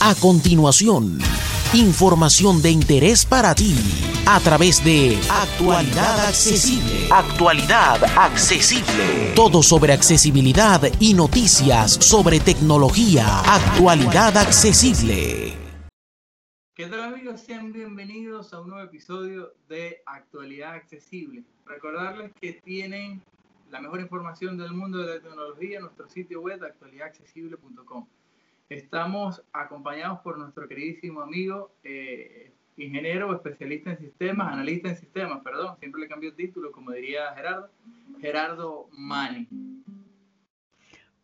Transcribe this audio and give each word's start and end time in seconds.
A 0.00 0.14
continuación, 0.14 1.18
información 1.72 2.60
de 2.60 2.70
interés 2.70 3.24
para 3.24 3.54
ti 3.54 3.74
a 4.26 4.38
través 4.40 4.84
de 4.84 5.18
Actualidad 5.30 6.26
Accesible. 6.26 7.08
Actualidad 7.10 8.04
Accesible. 8.16 9.32
Todo 9.34 9.62
sobre 9.62 9.92
accesibilidad 9.92 10.82
y 11.00 11.14
noticias 11.14 11.92
sobre 11.92 12.40
tecnología. 12.40 13.40
Actualidad 13.40 14.36
Accesible. 14.36 15.54
¿Qué 16.74 16.86
tal 16.86 17.02
amigos? 17.02 17.40
Sean 17.40 17.72
bienvenidos 17.72 18.52
a 18.52 18.60
un 18.60 18.70
nuevo 18.70 18.84
episodio 18.84 19.54
de 19.68 20.02
Actualidad 20.06 20.74
Accesible. 20.74 21.44
Recordarles 21.64 22.32
que 22.40 22.54
tienen 22.64 23.22
la 23.70 23.80
mejor 23.80 24.00
información 24.00 24.58
del 24.58 24.72
mundo 24.72 24.98
de 24.98 25.14
la 25.14 25.20
tecnología 25.22 25.76
en 25.76 25.82
nuestro 25.82 26.08
sitio 26.08 26.40
web 26.40 26.62
actualidadaccesible.com. 26.62 28.06
Estamos 28.74 29.40
acompañados 29.52 30.18
por 30.22 30.36
nuestro 30.36 30.66
queridísimo 30.66 31.20
amigo, 31.20 31.70
eh, 31.84 32.50
ingeniero 32.76 33.32
especialista 33.32 33.90
en 33.90 33.98
sistemas, 33.98 34.52
analista 34.52 34.88
en 34.88 34.96
sistemas, 34.96 35.44
perdón, 35.44 35.76
siempre 35.78 36.00
le 36.00 36.08
cambió 36.08 36.30
el 36.30 36.34
título, 36.34 36.72
como 36.72 36.90
diría 36.90 37.32
Gerardo, 37.36 37.70
Gerardo 38.20 38.88
Mani. 38.90 39.46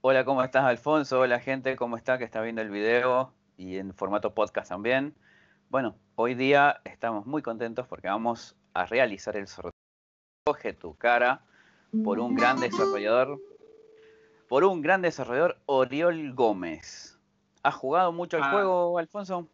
Hola, 0.00 0.24
¿cómo 0.24 0.44
estás, 0.44 0.62
Alfonso? 0.62 1.18
Hola, 1.18 1.40
gente, 1.40 1.74
¿cómo 1.74 1.96
está 1.96 2.18
que 2.18 2.24
está 2.24 2.40
viendo 2.40 2.62
el 2.62 2.70
video 2.70 3.32
y 3.56 3.78
en 3.78 3.94
formato 3.94 4.32
podcast 4.32 4.68
también? 4.68 5.12
Bueno, 5.70 5.96
hoy 6.14 6.36
día 6.36 6.80
estamos 6.84 7.26
muy 7.26 7.42
contentos 7.42 7.88
porque 7.88 8.06
vamos 8.06 8.56
a 8.74 8.86
realizar 8.86 9.36
el 9.36 9.48
sorteo 9.48 9.72
Coge 10.46 10.72
tu 10.72 10.94
cara 10.94 11.42
por 12.04 12.20
un 12.20 12.36
gran 12.36 12.60
desarrollador, 12.60 13.40
por 14.48 14.62
un 14.62 14.82
gran 14.82 15.02
desarrollador, 15.02 15.58
Oriol 15.66 16.32
Gómez. 16.32 17.09
¿Has 17.62 17.74
jugado 17.74 18.12
mucho 18.12 18.36
el 18.36 18.42
ah. 18.42 18.50
juego, 18.50 18.98
Alfonso? 18.98 19.48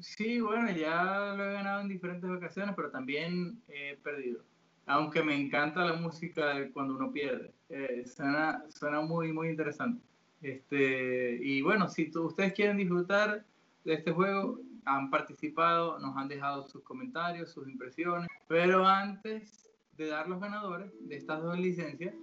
Sí, 0.00 0.40
bueno, 0.40 0.70
ya 0.70 1.34
lo 1.36 1.44
he 1.44 1.52
ganado 1.52 1.82
en 1.82 1.88
diferentes 1.88 2.28
ocasiones, 2.30 2.74
pero 2.74 2.90
también 2.90 3.60
he 3.68 3.96
perdido. 3.96 4.42
Aunque 4.86 5.22
me 5.22 5.34
encanta 5.34 5.84
la 5.84 5.94
música 5.94 6.70
cuando 6.72 6.94
uno 6.94 7.12
pierde. 7.12 7.52
Eh, 7.68 8.04
suena, 8.06 8.64
suena 8.68 9.00
muy, 9.00 9.32
muy 9.32 9.48
interesante. 9.48 10.02
Este, 10.40 11.38
y 11.42 11.60
bueno, 11.62 11.88
si 11.88 12.10
ustedes 12.16 12.52
quieren 12.52 12.76
disfrutar 12.76 13.44
de 13.84 13.94
este 13.94 14.12
juego, 14.12 14.60
han 14.84 15.10
participado, 15.10 15.98
nos 15.98 16.16
han 16.16 16.28
dejado 16.28 16.66
sus 16.68 16.82
comentarios, 16.82 17.50
sus 17.50 17.68
impresiones. 17.68 18.28
Pero 18.46 18.86
antes 18.86 19.68
de 19.96 20.06
dar 20.06 20.28
los 20.28 20.40
ganadores 20.40 20.90
de 21.00 21.16
estas 21.16 21.42
dos 21.42 21.58
licencias, 21.58 22.14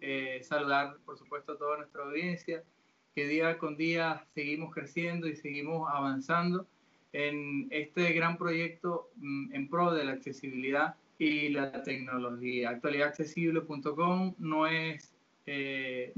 eh, 0.00 0.40
saludar, 0.42 0.96
por 1.04 1.18
supuesto, 1.18 1.52
a 1.52 1.58
toda 1.58 1.76
nuestra 1.78 2.04
audiencia 2.04 2.64
que 3.14 3.26
día 3.26 3.58
con 3.58 3.76
día 3.76 4.24
seguimos 4.34 4.72
creciendo 4.72 5.26
y 5.26 5.36
seguimos 5.36 5.88
avanzando 5.92 6.66
en 7.12 7.66
este 7.70 8.12
gran 8.12 8.36
proyecto 8.38 9.10
mm, 9.16 9.54
en 9.54 9.68
pro 9.68 9.92
de 9.92 10.04
la 10.04 10.12
accesibilidad 10.12 10.94
y 11.18 11.50
la 11.50 11.82
tecnología. 11.82 12.70
Actualidadaccesible.com 12.70 14.34
no 14.38 14.66
es 14.66 15.12
eh, 15.46 16.12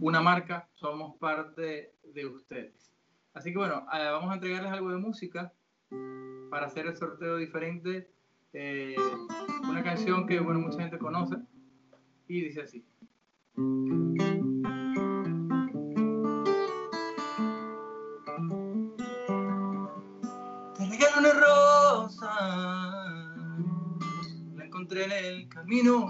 una 0.00 0.20
marca, 0.20 0.68
somos 0.74 1.16
parte 1.16 1.92
de 2.12 2.26
ustedes. 2.26 2.92
Así 3.34 3.52
que 3.52 3.58
bueno, 3.58 3.86
eh, 3.92 4.08
vamos 4.10 4.30
a 4.30 4.34
entregarles 4.34 4.72
algo 4.72 4.90
de 4.90 4.98
música 4.98 5.52
para 6.50 6.66
hacer 6.66 6.86
el 6.86 6.96
sorteo 6.96 7.36
diferente. 7.36 8.10
Eh, 8.52 8.96
una 9.68 9.82
canción 9.82 10.26
que 10.26 10.38
bueno, 10.40 10.60
mucha 10.60 10.80
gente 10.80 10.98
conoce 10.98 11.36
y 12.28 12.42
dice 12.42 12.62
así. 12.62 12.84
Encontré 24.92 25.04
en 25.04 25.24
el 25.24 25.48
camino. 25.48 26.06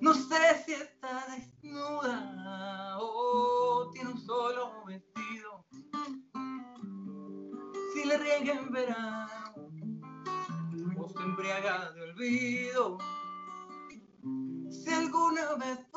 No 0.00 0.14
sé 0.14 0.62
si 0.64 0.72
está 0.72 1.26
desnuda 1.34 2.98
o 3.00 3.90
tiene 3.92 4.10
un 4.10 4.20
solo 4.20 4.84
vestido. 4.86 5.64
Si 7.92 8.04
le 8.04 8.16
riega 8.18 8.52
en 8.54 8.70
verano 8.70 9.54
o 10.96 11.08
se 11.08 11.18
embriaga 11.18 11.90
de 11.92 12.02
olvido. 12.02 12.98
Si 14.70 14.90
alguna 14.90 15.54
vez 15.56 15.87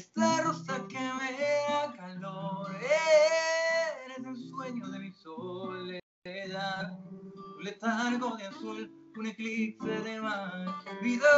eres 0.00 0.12
la 0.14 0.42
rosa 0.42 0.86
que 0.88 0.98
me 0.98 1.32
da 1.68 1.92
calor, 1.94 2.74
eres 2.74 4.26
el 4.26 4.48
sueño 4.48 4.88
de 4.88 4.98
mi 4.98 5.12
soledad, 5.12 6.98
un 7.58 7.64
letargo 7.64 8.36
de 8.36 8.46
azul, 8.46 8.90
un 9.18 9.26
eclipse 9.26 10.00
de 10.00 10.20
mar, 10.22 10.74
vida, 11.02 11.28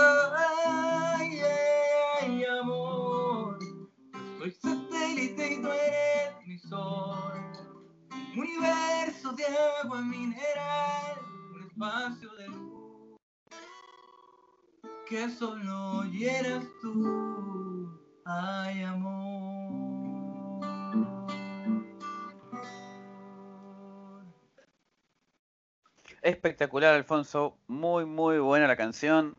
ay, 2.20 2.44
amor, 2.60 3.58
soy 4.38 4.52
satélite 4.52 5.54
y 5.54 5.62
tú 5.62 5.68
eres 5.68 6.46
mi 6.46 6.58
sol, 6.58 7.42
un 8.32 8.38
universo 8.38 9.32
de 9.32 9.44
agua 9.82 10.02
mineral, 10.02 11.18
un 11.52 11.62
espacio 11.66 12.32
de 12.34 12.48
luz 12.48 12.72
que 15.08 15.28
solo 15.30 16.04
eras 16.04 16.64
tú, 16.80 17.71
ay 18.24 18.82
amor. 18.82 19.42
Espectacular, 26.22 26.94
Alfonso. 26.94 27.58
Muy, 27.66 28.06
muy 28.06 28.38
buena 28.38 28.68
la 28.68 28.76
canción. 28.76 29.36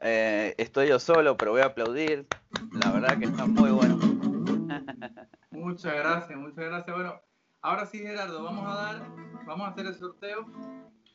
Eh, 0.00 0.54
estoy 0.58 0.88
yo 0.88 1.00
solo, 1.00 1.36
pero 1.36 1.50
voy 1.50 1.62
a 1.62 1.66
aplaudir. 1.66 2.28
La 2.72 2.92
verdad 2.92 3.18
que 3.18 3.24
está 3.24 3.46
muy 3.46 3.70
bueno. 3.70 3.98
Muchas 5.50 5.94
gracias, 5.94 6.38
muchas 6.38 6.64
gracias. 6.64 6.94
Bueno, 6.94 7.20
ahora 7.62 7.86
sí, 7.86 7.98
Gerardo, 7.98 8.42
vamos 8.42 8.66
a 8.66 8.74
dar, 8.74 9.02
vamos 9.46 9.66
a 9.66 9.70
hacer 9.70 9.86
el 9.86 9.94
sorteo 9.94 10.46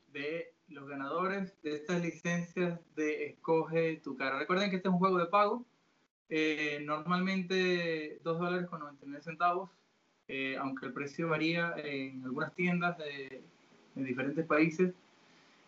de 0.07 0.53
los 0.67 0.87
ganadores 0.87 1.61
de 1.61 1.75
estas 1.75 2.01
licencias 2.01 2.79
de 2.95 3.27
Escoge 3.27 3.97
tu 4.03 4.15
cara. 4.15 4.39
Recuerden 4.39 4.69
que 4.69 4.77
este 4.77 4.87
es 4.87 4.93
un 4.93 4.99
juego 4.99 5.17
de 5.17 5.27
pago. 5.27 5.65
Eh, 6.29 6.81
normalmente 6.85 8.19
2 8.23 8.39
dólares 8.39 8.67
con 8.67 8.79
99 8.79 9.23
centavos, 9.23 9.69
eh, 10.27 10.57
aunque 10.57 10.85
el 10.85 10.93
precio 10.93 11.29
varía 11.29 11.73
en 11.77 12.23
algunas 12.23 12.53
tiendas 12.53 12.97
de, 12.97 13.41
en 13.95 14.05
diferentes 14.05 14.45
países. 14.45 14.93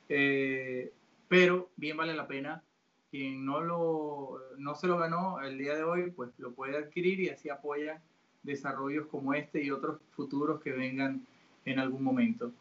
Eh, 0.10 0.92
pero 1.28 1.70
bien 1.78 1.98
vale 1.98 2.14
la 2.14 2.28
pena. 2.28 2.64
Quien 3.10 3.46
no, 3.46 3.62
lo, 3.62 4.40
no 4.58 4.76
se 4.76 4.88
lo 4.88 4.98
ganó 4.98 5.42
el 5.42 5.58
día 5.58 5.76
de 5.76 5.84
hoy, 5.84 6.12
pues 6.12 6.32
lo 6.38 6.52
puede 6.54 6.78
adquirir 6.78 7.20
y 7.20 7.30
así 7.30 7.50
apoya 7.50 8.02
desarrollos 8.44 9.08
como 9.08 9.34
este 9.34 9.62
y 9.64 9.72
otros 9.72 10.00
futuros 10.12 10.62
que 10.62 10.72
vengan 10.72 11.26
en 11.66 11.80
algún 11.80 12.04
momento. 12.04 12.52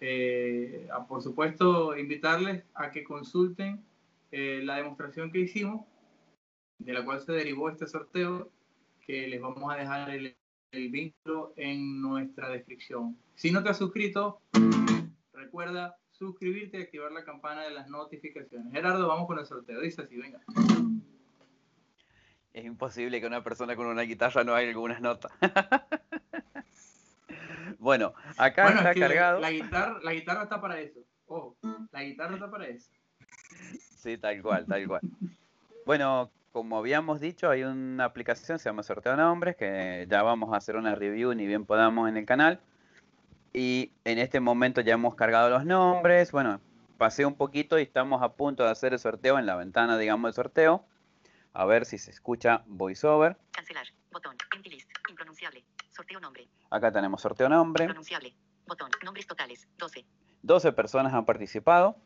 Eh, 0.00 0.88
por 1.08 1.22
supuesto, 1.22 1.96
invitarles 1.96 2.62
a 2.74 2.90
que 2.90 3.04
consulten 3.04 3.82
eh, 4.30 4.60
la 4.64 4.76
demostración 4.76 5.30
que 5.30 5.40
hicimos, 5.40 5.86
de 6.86 6.92
la 6.92 7.04
cual 7.04 7.20
se 7.20 7.32
derivó 7.32 7.68
este 7.68 7.88
sorteo, 7.88 8.48
que 9.04 9.26
les 9.26 9.40
vamos 9.40 9.72
a 9.72 9.76
dejar 9.76 10.08
el, 10.08 10.36
el 10.70 10.88
vínculo 10.88 11.52
en 11.56 12.00
nuestra 12.00 12.48
descripción. 12.48 13.18
Si 13.34 13.50
no 13.50 13.62
te 13.64 13.70
has 13.70 13.78
suscrito, 13.78 14.40
recuerda 15.32 15.96
suscribirte 16.12 16.78
y 16.78 16.82
activar 16.82 17.10
la 17.10 17.24
campana 17.24 17.64
de 17.64 17.72
las 17.72 17.88
notificaciones. 17.88 18.72
Gerardo, 18.72 19.08
vamos 19.08 19.26
con 19.26 19.38
el 19.40 19.46
sorteo. 19.46 19.80
Dice 19.80 20.02
así, 20.02 20.16
venga. 20.16 20.40
Es 22.52 22.64
imposible 22.64 23.20
que 23.20 23.26
una 23.26 23.42
persona 23.42 23.74
con 23.74 23.86
una 23.86 24.02
guitarra 24.02 24.44
no 24.44 24.54
haga 24.54 24.68
algunas 24.68 25.00
notas. 25.00 25.32
Bueno, 27.78 28.14
acá 28.36 28.68
está 28.68 28.94
cargado. 28.94 29.38
La, 29.38 29.50
guitarra, 29.50 30.00
la 30.02 30.12
guitarra 30.12 30.42
está 30.44 30.60
para 30.60 30.80
eso. 30.80 31.00
Ojo, 31.26 31.56
la 31.92 32.02
guitarra 32.02 32.34
está 32.34 32.50
para 32.50 32.66
eso. 32.66 32.90
Sí, 33.96 34.16
tal 34.18 34.42
cual, 34.42 34.66
tal 34.66 34.88
cual. 34.88 35.02
Bueno, 35.84 36.32
como 36.56 36.78
habíamos 36.78 37.20
dicho, 37.20 37.50
hay 37.50 37.64
una 37.64 38.06
aplicación, 38.06 38.58
se 38.58 38.70
llama 38.70 38.82
Sorteo 38.82 39.12
de 39.12 39.18
Nombres, 39.18 39.56
que 39.56 40.06
ya 40.08 40.22
vamos 40.22 40.54
a 40.54 40.56
hacer 40.56 40.76
una 40.76 40.94
review 40.94 41.34
ni 41.34 41.46
bien 41.46 41.66
podamos 41.66 42.08
en 42.08 42.16
el 42.16 42.24
canal. 42.24 42.60
Y 43.52 43.92
en 44.06 44.18
este 44.18 44.40
momento 44.40 44.80
ya 44.80 44.94
hemos 44.94 45.16
cargado 45.16 45.50
los 45.50 45.66
nombres. 45.66 46.32
Bueno, 46.32 46.62
pasé 46.96 47.26
un 47.26 47.34
poquito 47.34 47.78
y 47.78 47.82
estamos 47.82 48.22
a 48.22 48.32
punto 48.32 48.64
de 48.64 48.70
hacer 48.70 48.94
el 48.94 48.98
sorteo 48.98 49.38
en 49.38 49.44
la 49.44 49.54
ventana, 49.54 49.98
digamos, 49.98 50.30
de 50.30 50.32
sorteo. 50.32 50.82
A 51.52 51.66
ver 51.66 51.84
si 51.84 51.98
se 51.98 52.10
escucha 52.10 52.62
voiceover. 52.64 53.36
Cancelar, 53.50 53.88
botón, 54.10 54.34
empty 54.54 54.70
list, 54.70 54.90
impronunciable, 55.10 55.62
Sorteo 55.90 56.20
nombre. 56.20 56.48
Acá 56.70 56.90
tenemos 56.90 57.20
sorteo 57.20 57.50
nombre. 57.50 57.84
Pronunciable. 57.84 58.34
Botón. 58.66 58.88
Nombres 59.04 59.26
totales. 59.26 59.68
12. 59.76 60.06
12 60.40 60.72
personas 60.72 61.12
han 61.12 61.26
participado. 61.26 61.98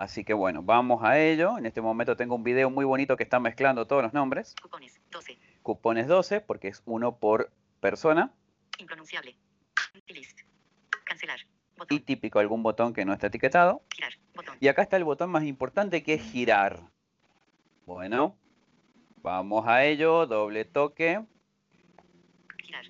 Así 0.00 0.24
que 0.24 0.32
bueno, 0.32 0.62
vamos 0.62 1.04
a 1.04 1.18
ello. 1.18 1.58
En 1.58 1.66
este 1.66 1.82
momento 1.82 2.16
tengo 2.16 2.34
un 2.34 2.42
video 2.42 2.70
muy 2.70 2.86
bonito 2.86 3.18
que 3.18 3.22
está 3.22 3.38
mezclando 3.38 3.86
todos 3.86 4.02
los 4.02 4.14
nombres. 4.14 4.54
Cupones 4.62 4.98
12. 5.10 5.38
Cupones 5.62 6.08
12, 6.08 6.40
porque 6.40 6.68
es 6.68 6.82
uno 6.86 7.18
por 7.18 7.52
persona. 7.80 8.32
Impronunciable. 8.78 9.36
List. 10.08 10.40
Cancelar. 11.04 11.40
Y 11.40 11.78
Botón. 11.78 12.00
típico 12.00 12.38
algún 12.38 12.62
botón 12.62 12.94
que 12.94 13.04
no 13.04 13.12
está 13.12 13.26
etiquetado. 13.26 13.82
Girar. 13.94 14.14
Botón. 14.34 14.56
Y 14.58 14.68
acá 14.68 14.80
está 14.80 14.96
el 14.96 15.04
botón 15.04 15.28
más 15.28 15.44
importante 15.44 16.02
que 16.02 16.14
es 16.14 16.22
girar. 16.22 16.80
Bueno, 17.84 18.38
vamos 19.16 19.66
a 19.68 19.84
ello. 19.84 20.26
Doble 20.26 20.64
toque. 20.64 21.22
Girar. 22.64 22.86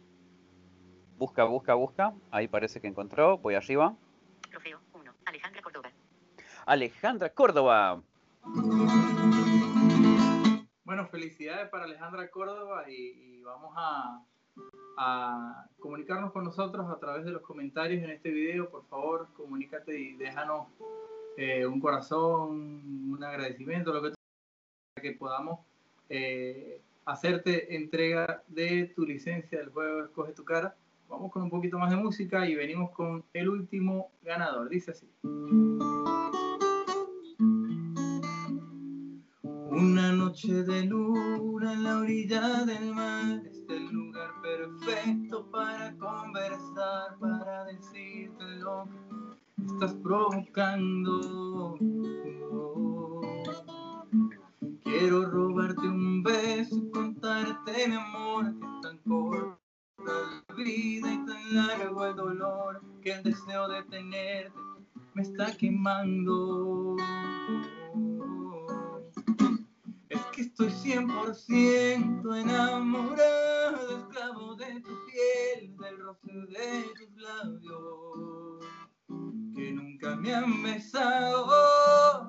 Busca, 1.18 1.42
busca, 1.42 1.74
busca. 1.74 2.14
Ahí 2.30 2.46
parece 2.46 2.80
que 2.80 2.86
encontró. 2.86 3.36
Voy 3.38 3.56
arriba. 3.56 3.96
Trofeo 4.48 4.78
1. 4.94 5.12
Alejandra 5.24 5.60
Córdoba. 5.60 5.90
Alejandra 6.70 7.30
Córdoba. 7.30 8.00
Bueno, 10.84 11.08
felicidades 11.08 11.68
para 11.68 11.82
Alejandra 11.82 12.30
Córdoba 12.30 12.88
y, 12.88 13.42
vamos 13.42 13.74
a, 13.76 15.66
comunicarnos 15.80 16.30
con 16.30 16.44
nosotros 16.44 16.88
a 16.88 17.00
través 17.00 17.24
de 17.24 17.32
los 17.32 17.42
comentarios 17.42 18.04
en 18.04 18.10
este 18.10 18.30
video. 18.30 18.70
Por 18.70 18.84
favor, 18.86 19.26
comunícate 19.36 19.98
y 19.98 20.14
déjanos 20.14 20.68
eh, 21.36 21.66
un 21.66 21.80
corazón, 21.80 23.10
un 23.14 23.24
agradecimiento, 23.24 23.92
lo 23.92 24.02
que 24.02 24.10
tú 24.10 24.14
que 25.02 25.12
podamos 25.12 25.58
eh, 26.08 26.80
hacerte 27.04 27.74
entrega 27.74 28.44
de 28.46 28.92
tu 28.94 29.04
licencia 29.04 29.58
del 29.58 29.70
juego 29.70 30.04
Escoge 30.04 30.34
tu 30.34 30.44
cara. 30.44 30.76
Vamos 31.08 31.32
con 31.32 31.42
un 31.42 31.50
poquito 31.50 31.80
más 31.80 31.90
de 31.90 31.96
música 31.96 32.46
y 32.46 32.54
venimos 32.54 32.92
con 32.92 33.24
el 33.32 33.48
último 33.48 34.12
ganador. 34.22 34.68
Dice 34.68 34.92
así. 34.92 35.08
Una 39.80 40.12
noche 40.12 40.62
de 40.62 40.84
luna 40.84 41.72
en 41.72 41.84
la 41.84 42.00
orilla 42.00 42.66
del 42.66 42.94
mar 42.94 43.40
es 43.46 43.62
el 43.70 43.86
lugar 43.86 44.30
perfecto 44.42 45.50
para 45.50 45.96
conversar, 45.96 47.18
para 47.18 47.64
decirte 47.64 48.44
lo 48.58 48.86
que 49.56 49.64
estás 49.64 49.94
provocando. 50.02 51.78
Quiero 54.84 55.24
robarte 55.30 55.88
un 55.88 56.22
beso 56.24 56.76
y 56.76 56.90
contarte 56.90 57.88
mi 57.88 57.94
amor 57.94 58.52
que 58.58 58.66
es 58.66 58.80
tan 58.82 58.98
corta 58.98 59.58
la 60.04 60.54
vida 60.56 61.14
y 61.14 61.24
tan 61.24 61.54
largo 61.54 62.04
el 62.04 62.16
dolor 62.16 62.82
que 63.00 63.12
el 63.12 63.22
deseo 63.22 63.66
de 63.68 63.82
tenerte 63.84 64.52
me 65.14 65.22
está 65.22 65.56
quemando. 65.56 66.49
100% 71.32 72.40
enamorado, 72.40 73.98
esclavo 73.98 74.54
de 74.56 74.80
tu 74.80 74.90
piel, 75.06 75.76
del 75.76 75.98
roce 76.00 76.32
de 76.32 76.84
tus 76.94 77.22
labios, 77.22 78.66
que 79.54 79.72
nunca 79.72 80.16
me 80.16 80.34
han 80.34 80.62
besado. 80.62 82.28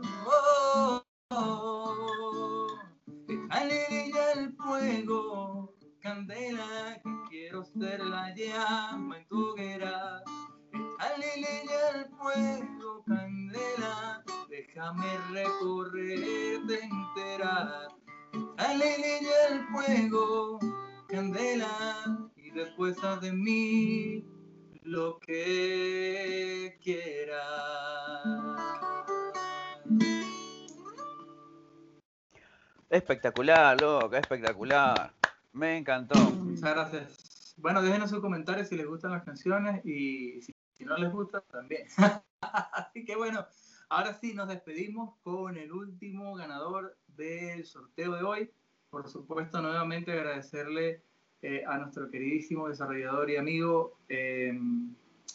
Déjale 3.28 3.86
brillar 3.90 4.38
el 4.38 4.54
fuego, 4.54 5.76
candela, 6.02 7.02
que 7.04 7.12
quiero 7.30 7.64
ser 7.64 8.00
la 8.02 8.36
llama 8.36 9.18
en 9.18 9.28
tu 9.28 9.50
hoguera. 9.50 10.24
Brillar 11.18 11.96
el 11.96 12.06
fuego, 12.18 13.04
candela, 13.06 14.24
déjame 14.50 15.18
recorrerte 15.32 16.80
entera. 16.84 17.88
Leña 18.82 19.30
al 19.52 19.68
fuego, 19.68 20.58
candela, 21.08 22.04
y 22.36 22.50
después 22.50 22.98
haz 23.04 23.22
de 23.22 23.32
mí 23.32 24.26
lo 24.82 25.20
que 25.20 26.80
quieras. 26.82 27.44
Espectacular, 32.90 33.80
loco, 33.80 34.16
espectacular. 34.16 35.14
Me 35.54 35.78
encantó. 35.78 36.20
Muchas 36.20 36.74
gracias. 36.74 37.54
Bueno, 37.58 37.84
déjenos 37.84 38.10
sus 38.10 38.20
comentarios 38.20 38.68
si 38.68 38.78
les 38.78 38.88
gustan 38.88 39.12
las 39.12 39.24
canciones 39.24 39.86
y 39.86 40.42
si, 40.42 40.56
si 40.74 40.86
no 40.86 40.98
les 40.98 41.12
gusta 41.12 41.42
también. 41.42 41.86
Así 42.42 43.06
que 43.06 43.16
bueno, 43.16 43.46
ahora 43.90 44.16
sí 44.16 44.34
nos 44.34 44.48
despedimos 44.48 45.20
con 45.22 45.56
el 45.56 45.72
último 45.72 46.34
ganador 46.34 46.98
del 47.10 47.64
sorteo 47.66 48.14
de 48.16 48.24
hoy. 48.24 48.52
Por 48.92 49.08
supuesto, 49.08 49.62
nuevamente 49.62 50.12
agradecerle 50.12 51.02
eh, 51.42 51.64
a 51.66 51.78
nuestro 51.78 52.12
queridísimo 52.12 52.68
desarrollador 52.68 53.30
y 53.30 53.38
amigo 53.38 53.98
eh, 54.10 54.52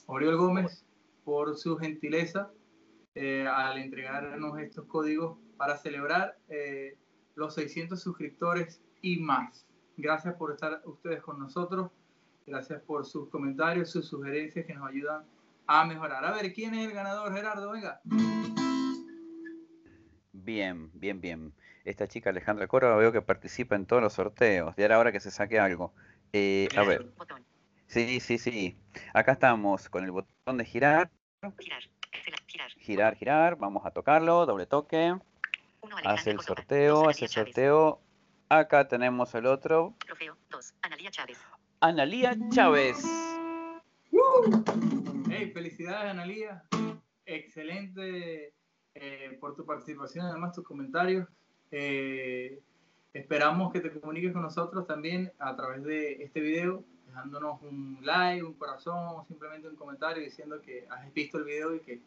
Oriol 0.07 0.37
Gómez 0.37 0.85
por 1.25 1.57
su 1.57 1.77
gentileza 1.79 2.51
eh, 3.15 3.47
al 3.47 3.79
entregarnos 3.79 4.59
estos 4.59 4.85
códigos 4.85 5.39
para 5.57 5.79
celebrar 5.79 6.37
eh, 6.51 6.99
los 7.35 7.55
600 7.55 7.99
suscriptores 7.99 8.83
y 9.01 9.21
más. 9.21 9.67
Gracias 9.97 10.35
por 10.35 10.53
estar 10.53 10.83
ustedes 10.85 11.23
con 11.23 11.39
nosotros. 11.39 11.91
Gracias 12.47 12.83
por 12.83 13.07
sus 13.07 13.31
comentarios, 13.31 13.91
sus 13.91 14.07
sugerencias 14.07 14.67
que 14.67 14.75
nos 14.75 14.87
ayudan 14.87 15.25
a 15.67 15.87
mejorar. 15.87 16.27
A 16.27 16.33
ver, 16.33 16.53
¿quién 16.53 16.75
es 16.75 16.87
el 16.87 16.93
ganador, 16.93 17.33
Gerardo? 17.33 17.73
Venga. 17.73 18.03
Bien, 20.51 20.91
bien, 20.95 21.21
bien. 21.21 21.53
Esta 21.85 22.07
chica 22.07 22.31
Alejandra 22.31 22.69
Córdoba 22.69 22.95
veo 22.97 23.11
que 23.11 23.21
participa 23.21 23.75
en 23.75 23.85
todos 23.85 24.01
los 24.01 24.13
sorteos. 24.13 24.77
Ya 24.77 24.85
era 24.85 25.01
hora 25.01 25.11
que 25.11 25.19
se 25.19 25.33
saque 25.33 25.59
algo. 25.59 25.93
Eh, 26.33 26.69
a 26.77 26.85
ver, 26.85 27.03
Botón. 27.17 27.45
sí, 27.89 28.21
sí, 28.21 28.39
sí. 28.39 28.77
Acá 29.13 29.33
estamos 29.33 29.89
con 29.89 30.05
el 30.05 30.13
botón 30.13 30.57
de 30.57 30.65
girar, 30.65 31.11
Girar. 31.59 31.83
Excel- 32.13 32.35
Girar. 32.47 32.71
girar, 32.79 33.17
girar. 33.17 33.57
Vamos 33.57 33.85
a 33.87 33.91
tocarlo, 33.91 34.47
doble 34.47 34.67
toque. 34.67 35.17
Uno, 35.81 35.97
Hace 36.05 36.31
el 36.31 36.41
sorteo, 36.41 36.95
Dos, 36.95 37.09
hace 37.09 37.25
el 37.25 37.31
sorteo. 37.33 38.01
Acá 38.49 38.87
tenemos 38.87 39.35
el 39.35 39.47
otro. 39.47 39.95
Trofeo 40.07 40.37
2. 40.51 40.75
Analía 40.83 41.11
Chávez. 41.11 41.39
Analía 41.81 42.37
Chávez. 42.51 42.99
Hey, 45.29 45.51
felicidades, 45.53 46.09
Analía. 46.13 46.63
Excelente 47.25 48.55
eh, 48.97 49.37
por 49.41 49.55
tu 49.55 49.65
participación, 49.65 50.27
además 50.27 50.55
tus 50.55 50.65
comentarios. 50.65 51.29
Eh, 51.71 52.59
esperamos 53.13 53.73
que 53.73 53.81
te 53.81 53.91
comuniques 53.91 54.33
con 54.33 54.43
nosotros 54.43 54.87
también 54.87 55.33
a 55.39 55.55
través 55.55 55.83
de 55.85 56.23
este 56.23 56.41
video, 56.41 56.83
dejándonos 57.07 57.61
un 57.63 57.99
like, 58.03 58.43
un 58.43 58.55
corazón 58.55 58.97
o 58.97 59.25
simplemente 59.27 59.69
un 59.69 59.77
comentario 59.77 60.23
diciendo 60.23 60.61
que 60.61 60.87
has 60.89 61.13
visto 61.13 61.39
el 61.39 61.45
video 61.45 61.75
y 61.75 61.81
que 61.81 62.01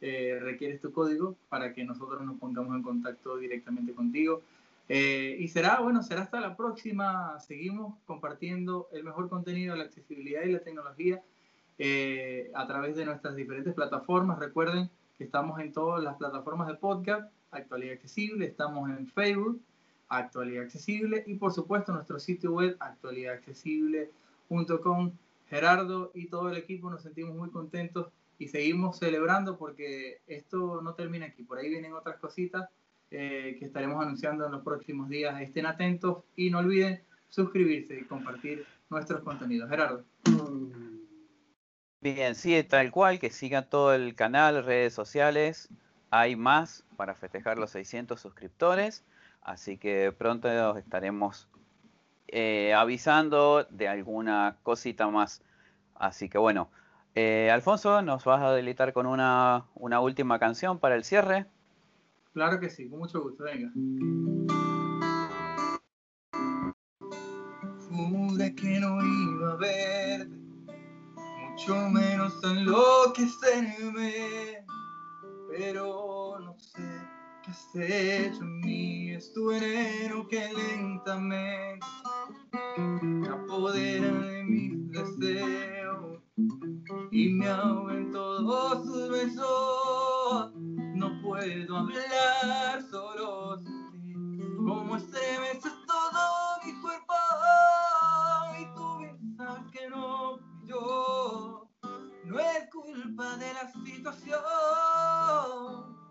eh, 0.00 0.38
requieres 0.40 0.80
tu 0.80 0.92
código 0.92 1.34
para 1.48 1.72
que 1.72 1.82
nosotros 1.82 2.22
nos 2.26 2.38
pongamos 2.38 2.76
en 2.76 2.82
contacto 2.82 3.38
directamente 3.38 3.94
contigo. 3.94 4.42
Eh, 4.88 5.36
y 5.38 5.48
será, 5.48 5.80
bueno, 5.80 6.02
será 6.02 6.22
hasta 6.22 6.40
la 6.40 6.56
próxima. 6.56 7.40
Seguimos 7.40 7.94
compartiendo 8.04 8.88
el 8.92 9.02
mejor 9.02 9.30
contenido, 9.30 9.74
la 9.76 9.84
accesibilidad 9.84 10.42
y 10.42 10.52
la 10.52 10.60
tecnología 10.60 11.22
eh, 11.78 12.50
a 12.54 12.66
través 12.66 12.96
de 12.96 13.06
nuestras 13.06 13.34
diferentes 13.34 13.72
plataformas. 13.72 14.38
Recuerden 14.38 14.90
estamos 15.18 15.60
en 15.60 15.72
todas 15.72 16.02
las 16.02 16.16
plataformas 16.16 16.66
de 16.66 16.74
podcast, 16.74 17.32
Actualidad 17.52 17.94
Accesible, 17.94 18.46
estamos 18.46 18.90
en 18.90 19.06
Facebook, 19.06 19.62
Actualidad 20.08 20.64
Accesible 20.64 21.22
y 21.26 21.36
por 21.36 21.52
supuesto 21.52 21.92
nuestro 21.92 22.18
sitio 22.18 22.50
web 22.52 22.76
actualidadaccesible.com. 22.80 25.12
Gerardo 25.48 26.10
y 26.14 26.28
todo 26.28 26.48
el 26.48 26.56
equipo 26.56 26.90
nos 26.90 27.02
sentimos 27.02 27.36
muy 27.36 27.50
contentos 27.50 28.08
y 28.38 28.48
seguimos 28.48 28.98
celebrando 28.98 29.56
porque 29.56 30.20
esto 30.26 30.80
no 30.82 30.94
termina 30.94 31.26
aquí. 31.26 31.44
Por 31.44 31.58
ahí 31.58 31.68
vienen 31.68 31.92
otras 31.92 32.18
cositas 32.18 32.68
eh, 33.10 33.56
que 33.58 33.66
estaremos 33.66 34.02
anunciando 34.02 34.46
en 34.46 34.52
los 34.52 34.62
próximos 34.62 35.08
días. 35.08 35.40
Estén 35.40 35.66
atentos 35.66 36.24
y 36.34 36.50
no 36.50 36.58
olviden 36.58 37.02
suscribirse 37.28 37.98
y 37.98 38.04
compartir 38.04 38.64
nuestros 38.90 39.22
contenidos. 39.22 39.68
Gerardo. 39.68 40.04
Bien, 42.04 42.34
sí, 42.34 42.62
tal 42.64 42.90
cual, 42.90 43.18
que 43.18 43.30
sigan 43.30 43.66
todo 43.70 43.94
el 43.94 44.14
canal, 44.14 44.62
redes 44.62 44.92
sociales. 44.92 45.70
Hay 46.10 46.36
más 46.36 46.84
para 46.98 47.14
festejar 47.14 47.56
los 47.56 47.70
600 47.70 48.20
suscriptores, 48.20 49.06
así 49.40 49.78
que 49.78 50.12
pronto 50.12 50.48
os 50.70 50.76
estaremos 50.76 51.48
eh, 52.28 52.74
avisando 52.74 53.64
de 53.70 53.88
alguna 53.88 54.58
cosita 54.62 55.08
más. 55.08 55.40
Así 55.94 56.28
que 56.28 56.36
bueno, 56.36 56.68
eh, 57.14 57.50
Alfonso, 57.50 58.02
¿nos 58.02 58.22
vas 58.26 58.42
a 58.42 58.52
deleitar 58.52 58.92
con 58.92 59.06
una, 59.06 59.64
una 59.74 60.00
última 60.00 60.38
canción 60.38 60.78
para 60.78 60.96
el 60.96 61.04
cierre? 61.04 61.46
Claro 62.34 62.60
que 62.60 62.68
sí, 62.68 62.86
con 62.86 62.98
mucho 62.98 63.22
gusto. 63.22 63.44
Venga. 63.44 63.72
Que 68.56 68.78
no 68.78 68.98
iba 69.02 69.52
a 69.54 69.56
mucho 71.54 71.88
menos 71.88 72.34
enloquecerme, 72.42 74.66
pero 75.48 76.36
no 76.40 76.58
sé 76.58 76.82
has 77.48 77.76
hecho 77.76 78.42
en 78.42 78.60
mí 78.62 79.12
es 79.12 79.32
tu 79.32 79.46
veneno 79.46 80.26
que 80.26 80.52
lentamente 80.52 81.86
apodera 83.30 84.10
de 84.10 84.42
mis 84.42 84.90
deseos 84.90 86.20
y 87.12 87.28
me 87.28 87.46
ahoga 87.46 87.94
en 87.94 88.10
todos 88.10 88.82
tus 88.82 89.10
besos. 89.10 90.52
No 90.56 91.22
puedo 91.22 91.76
hablar 91.76 92.82
solo 92.90 93.58
sin 93.58 93.92
ti, 93.92 94.10
como 94.56 94.96
estremeces 94.96 95.53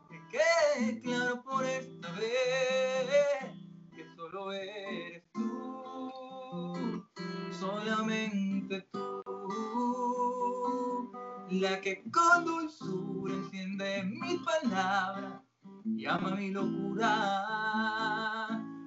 que 0.10 0.18
quede 0.32 1.00
claro 1.02 1.44
por 1.44 1.64
esta 1.64 2.12
vez 2.14 3.54
que 3.96 4.04
solo 4.16 4.52
eres 4.52 5.24
tú, 5.32 7.06
solamente 7.52 8.82
tú, 8.92 11.12
la 11.52 11.80
que 11.82 12.04
con 12.12 12.46
dulzura 12.46 13.36
enciende 13.36 14.06
mis 14.06 14.42
palabras 14.42 15.44
y 15.86 16.08
ama 16.08 16.36
mi 16.36 16.50
locura, 16.50 17.06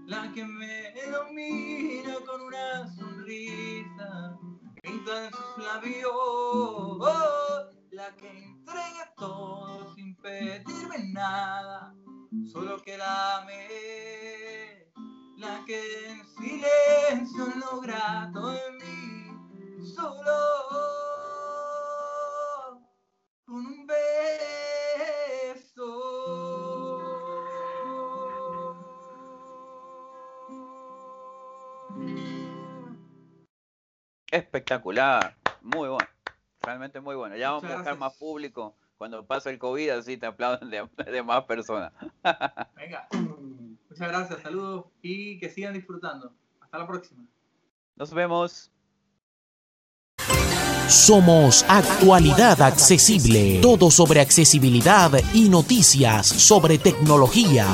la 0.05 0.33
que 0.35 0.45
me 0.45 0.93
domina 1.13 2.17
con 2.27 2.41
una 2.41 2.93
sonrisa 2.97 4.37
pinta 4.83 5.27
en 5.27 5.31
sus 5.31 5.59
labios, 5.65 6.11
la 7.97 8.15
que 8.15 8.29
entrega 8.29 9.11
todo 9.17 9.95
sin 9.95 10.15
pedirme 10.17 10.99
nada, 11.15 11.95
solo 12.53 12.83
que 12.83 12.99
la 12.99 13.39
amé, 13.39 14.93
la 15.39 15.65
que 15.65 16.11
en 16.11 16.23
silencio 16.37 17.47
logra 17.57 18.31
todo 18.35 18.53
en 18.53 18.77
mí, 18.77 19.87
solo 19.95 20.37
con 23.47 23.65
un 23.65 23.87
beso. 23.87 23.97
Espectacular, 34.31 35.35
muy 35.63 35.89
bueno, 35.89 36.16
realmente 36.87 37.01
muy 37.01 37.17
bueno. 37.17 37.37
Ya 37.37 37.51
vamos 37.51 37.65
Muchas 37.65 37.75
a 37.75 37.79
buscar 37.81 37.99
más 37.99 38.15
público 38.15 38.75
cuando 38.97 39.27
pase 39.27 39.51
el 39.51 39.59
COVID, 39.59 39.91
así 39.91 40.17
te 40.17 40.27
aplauden 40.27 40.71
de, 40.71 40.89
de 41.11 41.23
más 41.23 41.45
personas. 41.45 41.93
Venga, 42.77 43.09
muchas 43.91 44.09
gracias, 44.09 44.43
saludos 44.43 44.87
y 45.03 45.39
que 45.39 45.51
sigan 45.51 45.75
disfrutando. 45.75 46.33
Hasta 46.61 46.79
la 46.79 46.87
próxima. 46.87 47.25
Nos 47.97 48.13
vemos. 48.13 48.71
Somos 50.89 51.65
Actualidad 51.69 52.63
Accesible. 52.63 53.61
Todo 53.61 53.91
sobre 53.91 54.21
accesibilidad 54.21 55.11
y 55.35 55.49
noticias 55.49 56.27
sobre 56.29 56.79
tecnología. 56.79 57.67